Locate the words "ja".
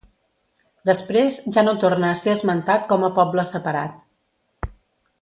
1.57-1.63